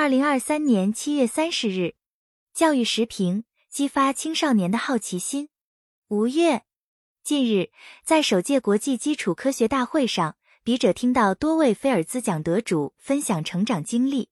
[0.00, 1.94] 二零二三年七月三十日，
[2.54, 5.50] 教育时评：激发青少年的好奇心。
[6.08, 6.62] 吴越，
[7.22, 7.68] 近日
[8.02, 14.30] 在首届国际基础科学大会上，笔者听到多位菲尔兹奖得主分享成长经历。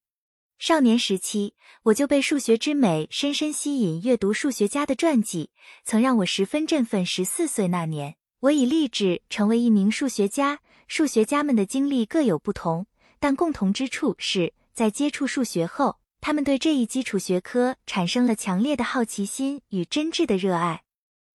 [0.58, 5.50] 少年时期，我就被数学之美深深吸引，阅读数学家的传记，
[5.84, 7.04] 曾让我十分振奋。
[7.04, 10.60] 十四岁那年，我已立志成为一名数学家。
[10.86, 12.86] 数学家们的经历各有不同，
[13.20, 14.54] 但共同之处是。
[14.78, 20.84] 在接触数学后，他们对这一基础学科产生了强烈的好奇心与真挚的热爱。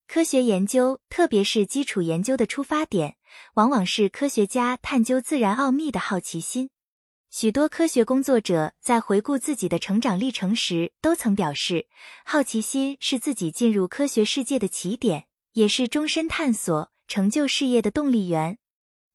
[0.07, 3.17] 科学研究，特别是基础研究的出发点，
[3.55, 6.69] 往往是科学家探究自然奥秘的好奇心。
[7.29, 11.87] 许多科学工作者在回顾自己的成长历程时，都曾表示，
[12.23, 18.57] 好奇心是自己进入科学世界的起点，也是终身探索、成就事业的动力源。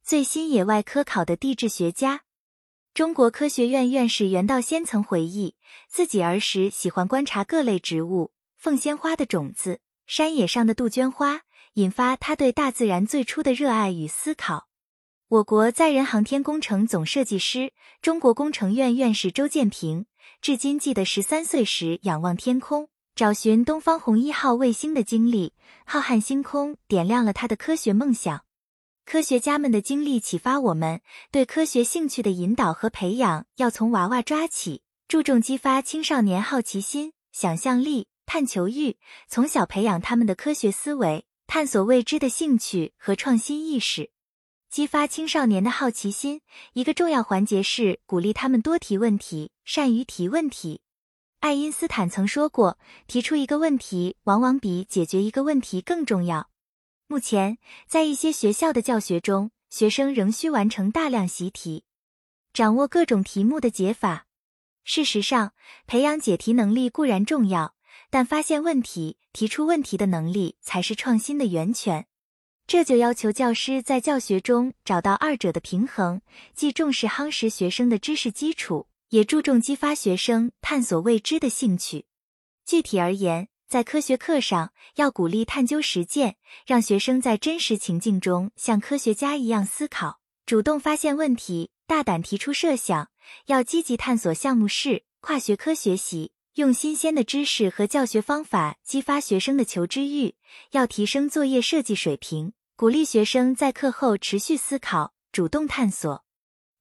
[0.04, 2.24] 最新野外科考的地质学家。
[2.98, 5.54] 中国科学院院士袁道先曾回忆，
[5.88, 11.42] 自己儿时喜欢观察各类植物、凤仙花的种子、山野上的杜鹃花，
[11.74, 14.66] 引发他对大自然最初的热爱与思考。
[15.28, 20.06] 我国载人航天工程总设计师、中国工程院院士周建平，
[20.40, 25.52] 至今记得十三岁时仰望天空，找寻东方红一号卫星的经历。
[25.84, 28.47] 浩瀚星空点亮了他的科学梦想。
[29.10, 44.10] 科学家们的经历启发我们，对科学兴趣的引导和培养要从娃娃抓起，注重激发青少年好奇心、想象力、探求欲，从小培养他们的科学思维、探索未知的兴趣和创新意识。
[44.68, 46.42] 激发青少年的好奇心，
[46.74, 50.82] 一个重要环节是鼓励他们多提问题，善于提问题。
[51.40, 52.78] 爱因斯坦曾说过
[53.08, 56.50] ：“提出一个问题，往往比解决一个问题更重要。”
[57.10, 57.56] 目前，
[57.86, 61.84] 在一些学校的教学中，学生仍需完成大量习题，
[62.52, 64.26] 掌握各种题目的解法。
[64.84, 65.54] 事实上，
[65.86, 67.74] 培养解题能力固然重要，
[68.10, 72.06] 但发现问题、提出问题的能力才是创新的源泉。
[72.66, 76.20] 这就要求教师在教学中找到二者的平衡，
[76.54, 82.04] 既重视夯实学生的知识基础，也注重激发学生探索未知的兴趣。
[82.66, 86.36] 具体而言，在科学课上，要鼓励探究实践，
[86.66, 93.10] 让学生在真实情境中像科学家一样思考，主动发现问题，大胆提出设想。
[93.44, 100.34] 要积极探索项目式、跨学科学习，用新鲜的知识和教学方法激发学生的求知欲。
[100.70, 106.24] 要提升作业设计水平，鼓励学生在课后持续思考，主动探索。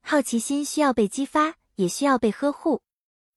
[0.02, 2.82] 好奇心需要被激发，也需要被呵护。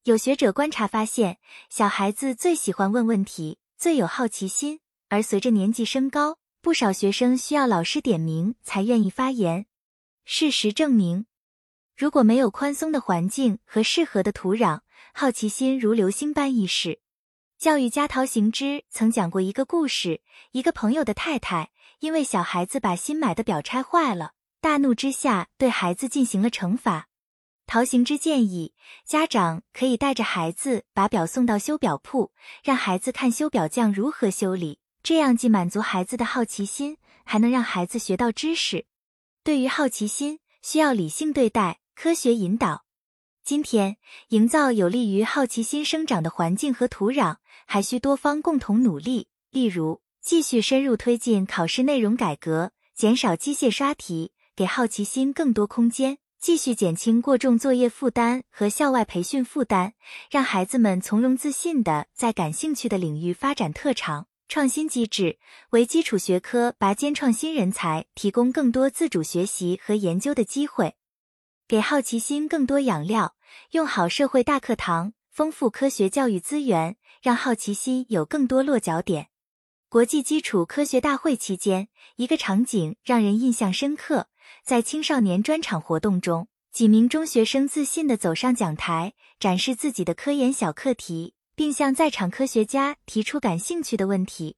[0.05, 1.37] 有学者观察发现，
[1.69, 4.81] 小孩子最喜欢问问题，最有好奇心。
[5.11, 9.66] 而随着年纪升高，不少学生需要老师点名才愿意发言。
[10.25, 11.27] 事实证明，
[11.94, 14.81] 如果没有宽松的环境和适合的土壤，
[15.12, 17.00] 好奇心如流星般易逝。
[17.59, 20.22] 教育家陶行知曾讲过一个故事：
[20.53, 27.09] 一个朋友的太太因为小孩子把新买的表拆坏了，大怒之下对孩子进行了惩罚。
[27.72, 28.75] 陶行知建议
[29.06, 32.32] 家长可以带着孩子把表送到修表铺，
[32.64, 38.86] 让孩子看修表匠如何修理，这样既满足孩子的好奇心，还能让孩子学到知识。
[39.44, 42.84] 对于好奇心，需要理性对待，科学引导。
[43.44, 43.98] 今天，
[44.30, 47.36] 营造有利于好奇心生长的环境和土壤，
[47.66, 49.28] 还需多方共同努力。
[49.53, 56.19] 例如，继续深入推进考试内容改革，减少机械刷题，给好奇心更多空间。
[56.41, 59.93] 继续减轻过重作业负担和校外培训负担，
[60.31, 64.27] 让孩子们从容自信地在感兴趣的领域发展特长。
[64.49, 70.97] 创新机制为基础学科拔尖创新人才提供更多自主学习和研究的机会，
[71.69, 73.37] 给好奇心更多养料。
[73.72, 79.28] 用好社会大课堂，丰富科学教育资源，让好奇心有更多落脚点。
[79.91, 84.28] 国际基础科学大会期间，一个场景让人印象深刻。
[84.65, 94.57] 在青少年专场活动中，几名中学生自信地走上讲台，展示自己的科研小课题，并向在场科学家提出感兴趣的问题。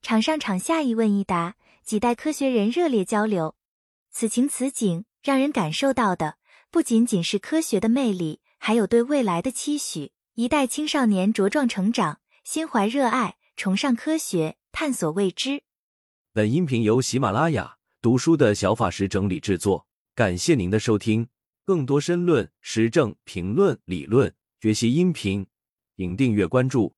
[0.00, 3.56] 场上场下一问一答，几代科学人热烈交流。
[4.12, 6.36] 此情此景，让人感受到的
[6.70, 10.12] 不仅仅是科学的魅力，还有对未来的期许。
[10.34, 15.62] 一代青少年茁壮成长，心怀热爱，崇尚科学，探索未知。
[16.32, 17.77] 本音频由喜马拉雅。
[18.00, 19.84] 读书的小法师整理制作，
[20.14, 21.26] 感谢您的收听。
[21.64, 25.44] 更多深论、时政评论、理论学习音频，
[25.96, 26.94] 请订阅关注。